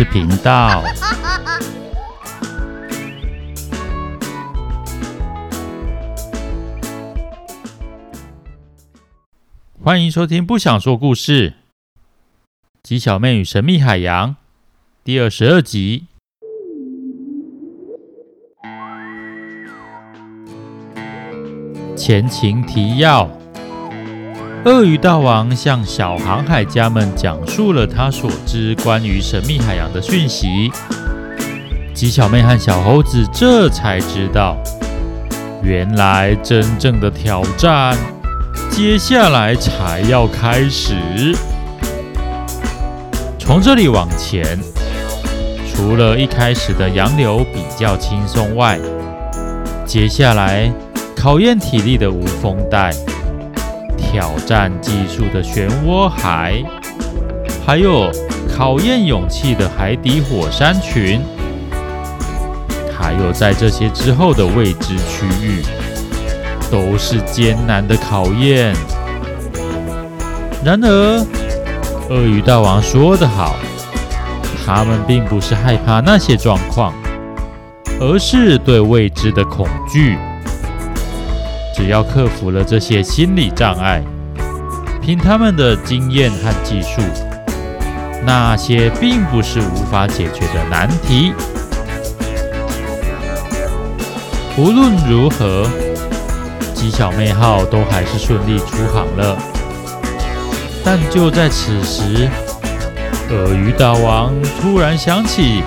[0.00, 0.82] 事频道。
[9.84, 11.50] 欢迎收听《不想说故事》，
[12.82, 14.36] 吉小妹与神秘海洋
[15.04, 16.06] 第二十二集。
[21.94, 23.39] 前情提要。
[24.66, 30.70] 鳄鱼大王向小航海家们讲述了他所知关于神秘海洋的讯息。
[31.94, 34.58] 鸡小妹和小猴子这才知道，
[35.62, 37.96] 原来真正的挑战
[38.70, 41.34] 接下来才要开始。
[43.38, 44.58] 从这里往前，
[45.66, 48.78] 除了一开始的洋流比较轻松外，
[49.86, 50.70] 接下来
[51.16, 52.92] 考验体力的无风带。
[54.10, 56.60] 挑战技术的漩涡海，
[57.64, 58.10] 还有
[58.52, 61.20] 考验勇气的海底火山群，
[62.92, 65.62] 还有在这些之后的未知区域，
[66.72, 68.74] 都是艰难的考验。
[70.64, 71.24] 然而，
[72.08, 73.54] 鳄鱼大王说得好，
[74.66, 76.92] 他们并不是害怕那些状况，
[78.00, 80.18] 而是对未知的恐惧。
[81.80, 84.02] 只要克服了这些心理障碍，
[85.00, 87.00] 凭他们的经验和技术，
[88.22, 91.32] 那些并不是无法解决的难题。
[94.58, 95.66] 无论如何，
[96.74, 99.38] 鸡小妹号都还是顺利出航了。
[100.84, 102.28] 但就在此时，
[103.30, 105.62] 鳄鱼大王突然想起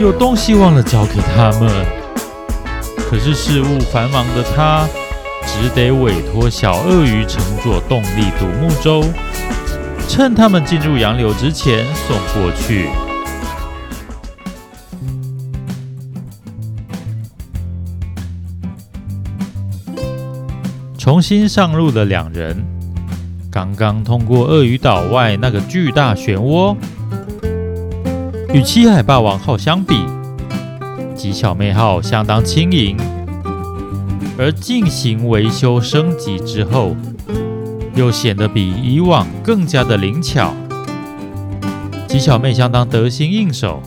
[0.00, 1.70] 有东西忘了交给他们。
[3.08, 4.88] 可是事务繁忙的他。
[5.52, 9.04] 只得委托小鳄鱼乘坐动力独木舟，
[10.08, 12.88] 趁他们进入洋流之前送过去。
[20.98, 22.64] 重新上路的两人，
[23.50, 26.74] 刚刚通过鳄鱼岛外那个巨大漩涡。
[28.52, 29.96] 与七海霸王号相比，
[31.14, 32.96] 鸡小妹号相当轻盈。
[34.38, 36.96] 而进行维修升级之后，
[37.94, 40.54] 又显得比以往更加的灵巧。
[42.08, 43.82] 鸡小妹相当得心应手，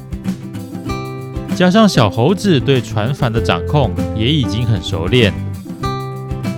[1.55, 5.33] 加上小猴子对船帆的掌控也已经很熟练，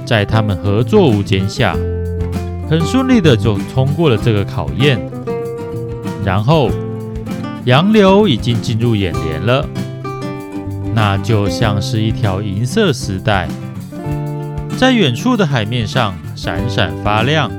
[0.06, 1.76] 在他们合作无间下，
[2.70, 5.00] 很顺利的就通过了这个考验。
[6.24, 6.70] 然后，
[7.66, 9.66] 洋流已经进入眼帘了，
[10.94, 13.47] 那就像是一条银色丝带。
[14.78, 17.50] 在远处的海面上闪闪发亮，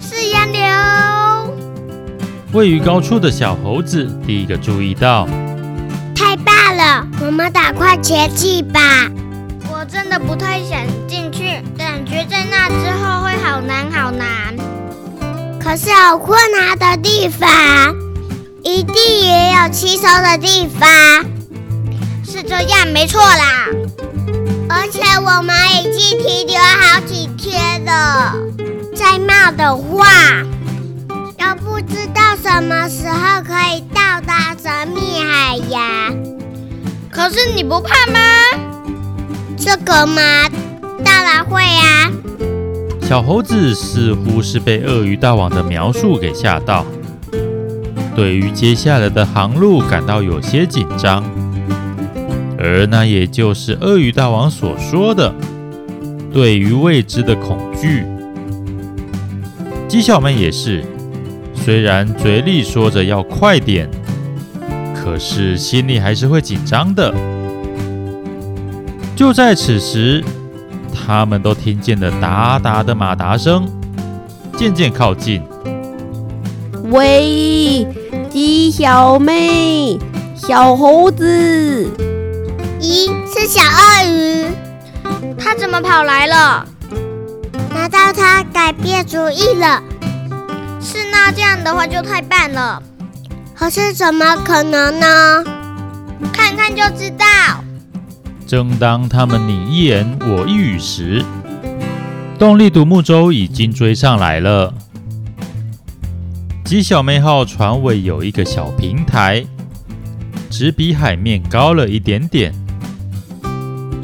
[0.00, 1.54] 是洋流。
[2.52, 5.28] 位于高处的小猴子第一个注意到，
[6.14, 8.80] 太大了，我们打快前进吧。
[9.70, 14.56] 我真的不太想进去，感觉在那之后会好难好难。
[15.60, 17.94] 可是有困难的地方，
[18.62, 20.88] 一定也有轻松的地方。
[22.24, 23.68] 是这样，没错啦。
[24.80, 28.32] 而且我们已经停留好几天了，
[28.94, 30.06] 再冒的话，
[31.36, 36.16] 又不知道什么时候可以到达神秘海洋。
[37.10, 38.20] 可是你不怕吗？
[39.58, 40.22] 这个嘛，
[41.04, 42.12] 当然会啊。
[43.02, 46.86] 小猴子似乎是被鳄鱼大王的描述给吓到，
[48.14, 51.24] 对于接下来的航路感到有些紧张。
[52.58, 55.32] 而那也就是鳄鱼大王所说的，
[56.32, 58.04] 对于未知的恐惧。
[59.86, 60.84] 鸡小妹也是，
[61.54, 63.88] 虽然嘴里说着要快点，
[64.94, 67.14] 可是心里还是会紧张的。
[69.14, 70.22] 就在此时，
[70.92, 73.66] 他们都听见了哒哒的马达声，
[74.56, 75.42] 渐渐靠近。
[76.90, 77.86] 喂，
[78.28, 79.98] 鸡小妹，
[80.34, 82.07] 小猴子。
[82.80, 84.46] 咦，是小鳄鱼，
[85.36, 86.64] 它怎么跑来了？
[87.74, 89.82] 难道它改变主意了？
[90.80, 92.80] 是那这样的话就太棒了。
[93.54, 95.44] 可是怎么可能呢？
[96.32, 97.26] 看看就知道。
[98.46, 101.24] 正当他们你一言我一语时，
[102.38, 104.72] 动力独木舟已经追上来了。
[106.64, 109.44] 鸡小妹号船尾有一个小平台，
[110.48, 112.54] 只比海面高了一点点。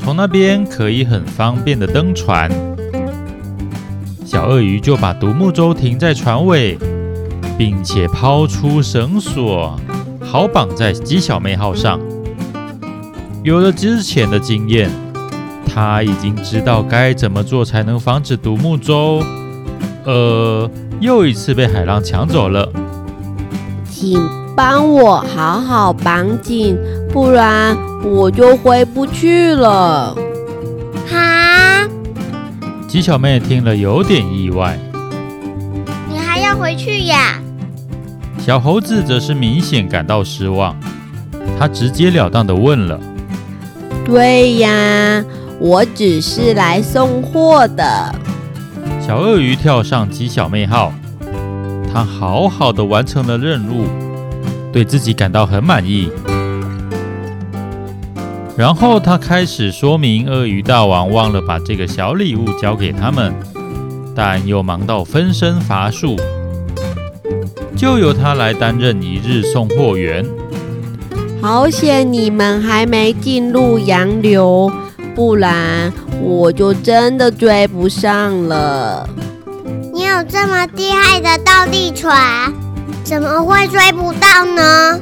[0.04, 2.50] 从那边可以很方便的登船，
[4.22, 6.76] 小鳄鱼就把独木舟停在船尾，
[7.56, 9.80] 并且抛出绳索，
[10.20, 11.98] 好绑在鸡小妹号上。
[13.42, 14.90] 有了之前的经验，
[15.66, 19.22] 他已经知道该怎么做才能防止独木舟，
[20.04, 22.70] 呃，又一次被海浪抢走了。
[23.88, 24.20] 请
[24.54, 26.76] 帮我好好绑紧，
[27.10, 27.74] 不然
[28.04, 30.14] 我就回不去了。
[31.10, 31.88] 哈！
[32.86, 34.78] 鸡小妹听了有点意外。
[36.08, 37.40] 你还要回去呀？
[38.38, 40.76] 小猴子则是明显感到失望，
[41.58, 43.00] 他直截了当的问了
[44.04, 45.24] ：“对呀，
[45.58, 48.14] 我只是来送货的。”
[49.00, 50.92] 小鳄鱼跳上鸡小妹号，
[51.90, 53.86] 他好好的完成了任务，
[54.70, 56.10] 对自己感到很满意。
[58.56, 63.34] 然后他开始说明，鳄鱼大王忘了把这个小礼物交给他们，
[64.14, 66.16] 但又忙到分身乏术。
[67.76, 70.24] 就由他来担任一日送货员。
[71.42, 74.72] 好险你们还没进入洋流，
[75.16, 75.92] 不然
[76.22, 79.08] 我就真的追不上了。
[79.92, 82.52] 你有这么厉害的倒地船，
[83.02, 85.00] 怎么会追不到呢？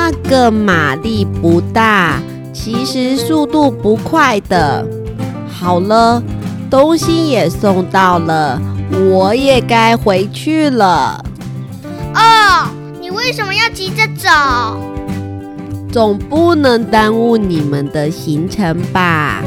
[0.00, 2.22] 那个马力不大，
[2.52, 4.86] 其实速度不快的。
[5.50, 6.22] 好了，
[6.70, 8.62] 东西也送到了，
[9.10, 11.24] 我也该回去了。
[12.14, 12.68] 哦，
[13.00, 14.30] 你为什么要急着走？
[15.90, 19.42] 总不能耽误你们的行程吧？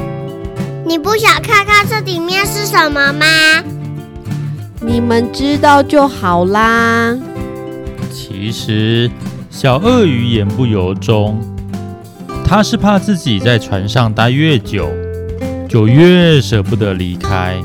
[0.85, 3.25] 你不想看看这里面是什么吗？
[4.81, 7.15] 你们知道就好啦。
[8.11, 9.09] 其实
[9.51, 11.37] 小鳄鱼言不由衷，
[12.43, 14.89] 他是怕自己在船上待越久，
[15.69, 17.61] 就越舍不得离开。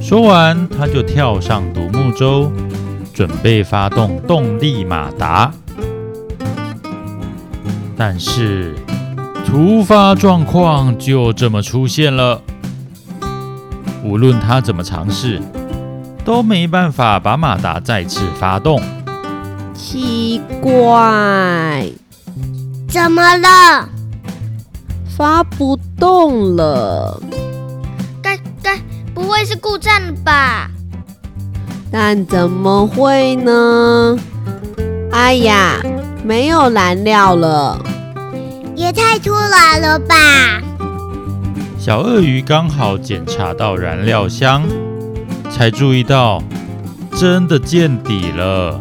[0.00, 2.50] 说完，他就跳上独木舟。
[3.12, 5.52] 准备发动动力马达，
[7.94, 8.74] 但是
[9.44, 12.40] 突发状况就这么出现了。
[14.02, 15.42] 无论他怎么尝试，
[16.24, 18.80] 都没办法把马达再次发动。
[19.84, 21.90] 奇怪，
[22.88, 23.88] 怎么了？
[25.18, 27.20] 发不动了？
[28.22, 28.80] 该该
[29.12, 30.70] 不会是故障了吧？
[31.90, 34.16] 但怎么会呢？
[35.10, 35.82] 哎呀，
[36.22, 37.76] 没有燃料了，
[38.76, 40.62] 也太突然了吧！
[41.76, 44.62] 小鳄鱼刚好检查到燃料箱，
[45.50, 46.40] 才注意到
[47.16, 48.80] 真的见底了。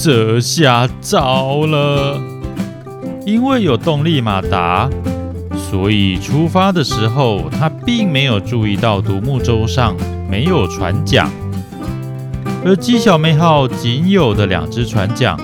[0.00, 2.16] 这下糟了，
[3.26, 4.88] 因为有动力马达，
[5.56, 9.96] 所以出发的时候他并没有注意到独木舟上
[10.30, 11.28] 没有船桨。
[12.64, 15.36] 而鸡小妹号仅有的两只船桨，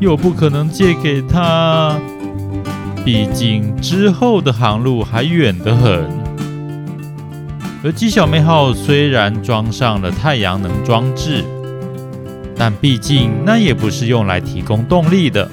[0.00, 1.94] 又不可能借给他，
[3.04, 6.08] 毕竟之后的航路还远得很。
[7.84, 11.44] 而鸡小妹号虽然装上了太阳能装置，
[12.60, 15.50] 但毕竟那也不是用来提供动力的，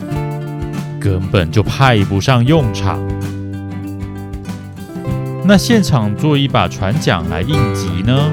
[1.00, 3.00] 根本就派不上用场。
[5.46, 8.30] 那现场做一把船桨来应急呢？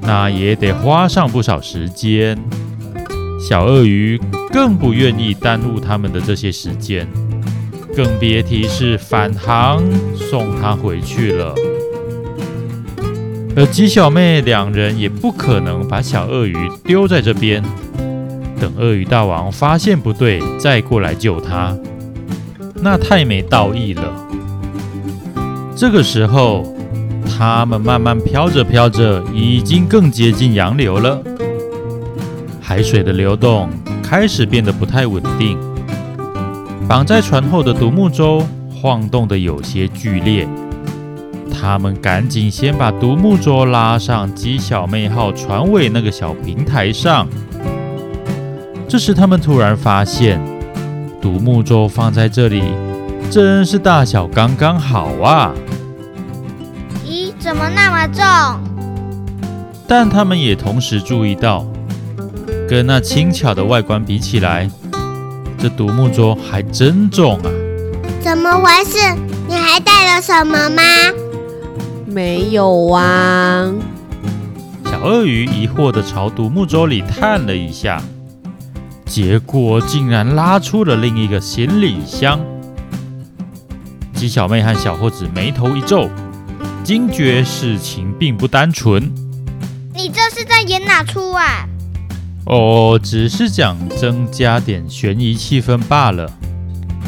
[0.00, 2.38] 那也得花上不少时间，
[3.38, 4.18] 小鳄鱼
[4.50, 7.06] 更不愿意耽误他们的这些时间，
[7.94, 9.84] 更别提是返航
[10.16, 11.54] 送他回去了。
[13.58, 17.60] 而鸡小妹两人也不可能把小鳄鱼丢在这边，
[18.60, 21.76] 等鳄鱼大王发现不对再过来救他，
[22.76, 24.14] 那太没道义了。
[25.76, 26.64] 这个时候。
[27.38, 31.22] 他们慢慢飘着飘着，已经更接近洋流了。
[32.60, 33.68] 海水的流动
[34.02, 35.56] 开始变得不太稳定，
[36.88, 38.42] 绑在船后的独木舟
[38.74, 40.48] 晃动得有些剧烈。
[41.60, 47.26] 他们赶紧先把独木舟拉上鸡小妹号船尾那个小平台上。
[48.88, 50.40] 这时，他们突然发现，
[51.20, 52.62] 独木舟放在这里，
[53.30, 55.52] 真是大小刚刚好啊！
[57.04, 58.24] 咦怎么那么重？
[59.86, 61.66] 但他们也同时注意到，
[62.68, 64.70] 跟那轻巧的外观比起来，
[65.58, 67.50] 这独木舟还真重啊！
[68.22, 68.98] 怎么回事？
[69.48, 70.82] 你还带了什么吗？
[72.18, 73.72] 没有啊。
[74.84, 78.02] 小鳄鱼疑惑地朝独木舟里探了一下，
[79.06, 82.40] 结果竟然拉出了另一个行李箱。
[84.14, 86.10] 鸡小妹和小猴子眉头一皱。
[86.82, 89.00] 惊觉事情并不单纯，
[89.94, 91.68] 你这是在演哪出啊？
[92.46, 96.28] 哦，只是想增加点悬疑气氛罢了。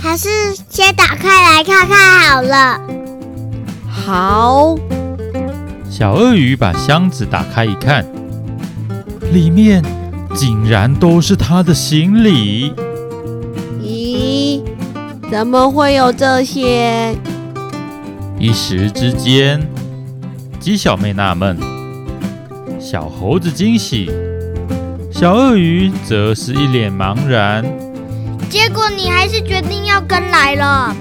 [0.01, 0.29] 还是
[0.69, 2.81] 先打开来看看好了。
[3.89, 4.77] 好。
[5.91, 8.07] 小鳄鱼把箱子打开一看，
[9.33, 9.83] 里面
[10.33, 12.73] 竟然都是他的行李。
[13.83, 14.63] 咦，
[15.29, 17.13] 怎么会有这些？
[18.39, 19.61] 一时之间，
[20.61, 21.59] 鸡小妹纳闷，
[22.79, 24.09] 小猴子惊喜，
[25.13, 27.65] 小鳄鱼则是一脸茫然。
[28.49, 30.95] 结果你还是决定要跟来了？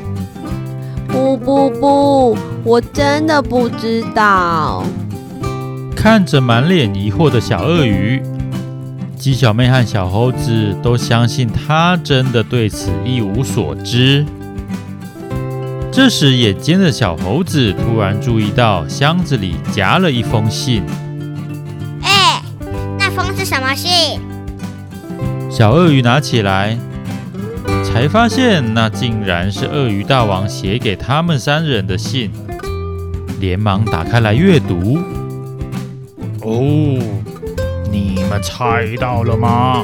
[1.08, 4.84] 不不不，我真的不知道。
[5.96, 8.22] 看着满脸疑惑的小鳄鱼，
[9.18, 14.26] 鸡小妹和小猴子都相信他真的对此一无所知。
[15.92, 20.84] 这时，眼尖的小猴子突然注意到箱子里夹了一封信。
[22.04, 22.42] 哎，
[22.98, 24.22] 那封是什么信？
[25.50, 26.78] 小鳄鱼拿起来。
[27.84, 32.32] 才发现，那竟然是鳄鱼大王写给他们三人的信，
[33.40, 35.00] 连忙打开来阅读。
[36.42, 37.00] 哦，
[37.92, 39.84] 你们猜到了吗？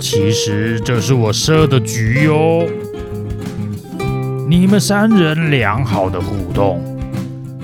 [0.00, 2.66] 其实这是我设的局哟。
[4.48, 6.82] 你们三人良好的互动，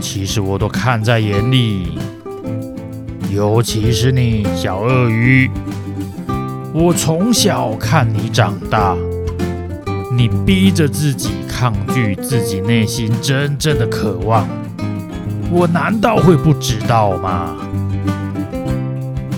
[0.00, 1.98] 其实我都看在眼里。
[3.30, 5.50] 尤其是你，小鳄鱼。
[6.72, 8.96] 我从小看你长大，
[10.16, 14.46] 你逼着自己抗拒自己内心真正的渴望，
[15.50, 17.56] 我难道会不知道吗？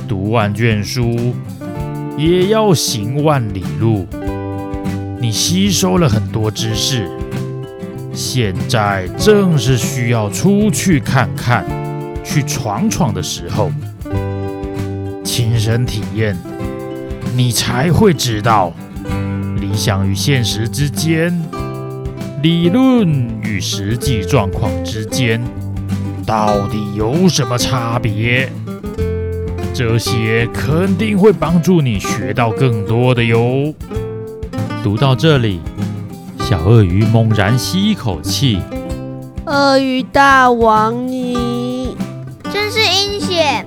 [0.09, 1.35] 读万卷书
[2.19, 4.07] 也要行万里路，
[5.21, 7.09] 你吸收了很多知识，
[8.13, 11.65] 现在正是需要出去看看、
[12.25, 13.71] 去闯闯的时候，
[15.25, 16.37] 亲身体验。
[17.37, 18.73] 你才会知道，
[19.61, 21.33] 理想与现实之间，
[22.43, 23.09] 理论
[23.43, 25.41] 与实际状况之间，
[26.31, 28.49] 到底有什么差别？
[29.75, 33.75] 这些肯定会帮助你学到更多的哟。
[34.81, 35.61] 读到这里，
[36.49, 38.63] 小鳄鱼猛然吸一口气
[39.47, 41.97] ：“鳄鱼大王，你
[42.53, 43.67] 真是阴险！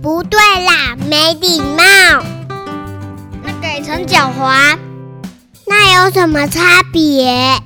[0.00, 1.84] 不对啦，没礼貌。”
[3.44, 4.78] 那改成狡猾，
[5.66, 7.60] 那有什么差别？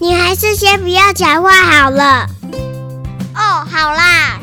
[0.00, 2.26] 你还是先不要讲话好了。
[3.38, 4.40] 哦，好啦。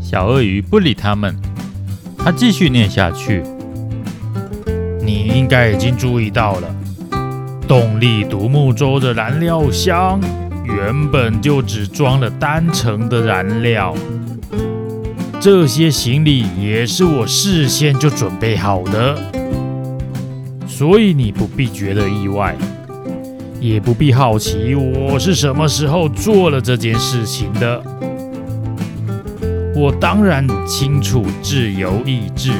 [0.00, 1.36] 小鳄鱼不理他们，
[2.16, 3.42] 他继续念下去。
[5.02, 6.68] 你应该已经注意到了，
[7.66, 10.20] 动力独木舟的燃料箱
[10.64, 13.92] 原本就只装了单程的燃料，
[15.40, 19.18] 这些行李也是我事先就准备好的。
[20.68, 22.54] 所以你不必觉得意外，
[23.60, 27.82] 也不必好奇我是什么时候做了这件事情的。
[29.74, 32.52] 我当然清楚自由意志，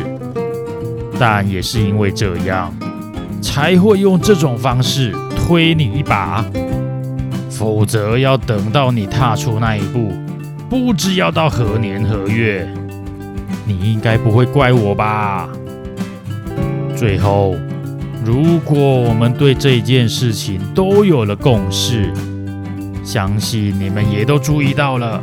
[1.19, 2.75] 但也是因为这样，
[3.41, 6.45] 才会用这种方式推你一把。
[7.51, 10.13] 否则，要等到你踏出那一步，
[10.69, 12.69] 不知要到何年何月。
[13.65, 15.49] 你应该不会怪我吧？
[16.95, 17.55] 最后。
[18.25, 22.13] 如果我们对这件事情都有了共识，
[23.05, 25.23] 相信你们也都注意到了，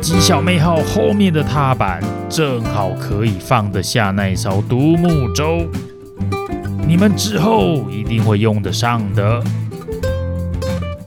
[0.00, 5.66] 鸡小妹号后面的踏板正好可以放得下那艘独木舟，
[6.86, 9.42] 你们之后一定会用得上的。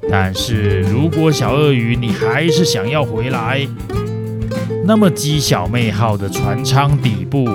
[0.08, 3.68] 但是如果小鳄鱼你还是想要回来，
[4.86, 7.48] 那么鸡小妹号的船舱底部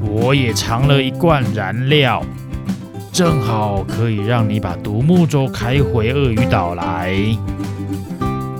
[0.00, 2.22] 我也藏了一罐燃料。
[3.18, 7.12] 正好可以让你把独木舟开回鳄鱼岛来。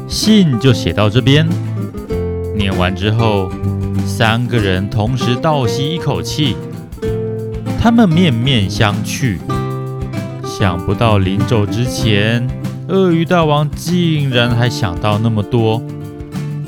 [0.09, 1.49] 信就写到这边。
[2.57, 3.53] 念完之后，
[4.05, 6.57] 三个人同时倒吸一口气。
[7.81, 9.39] 他们面面相觑，
[10.43, 12.45] 想不到临走之前，
[12.89, 15.81] 鳄鱼大王竟然还想到那么多，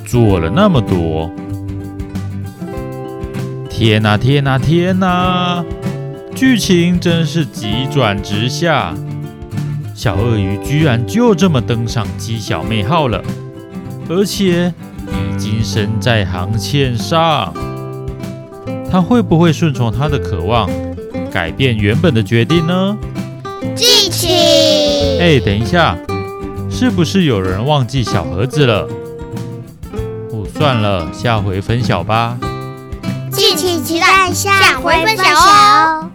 [0.06, 1.28] 做了那么多。
[3.68, 5.64] 天哪，天哪，天哪！
[6.40, 8.94] 剧情真是急转直下，
[9.94, 13.22] 小鳄鱼居然就这么登上鸡小妹号了，
[14.08, 14.72] 而且
[15.06, 17.52] 已经身在航线上。
[18.90, 20.66] 他会不会顺从他的渴望，
[21.30, 22.96] 改变原本的决定呢？
[23.76, 24.30] 剧情。
[25.20, 25.94] 哎，等一下，
[26.70, 28.88] 是不是有人忘记小盒子了？
[30.32, 32.38] 哦算了，下回分晓吧。
[33.30, 36.10] 记敬请期待下回分享哦。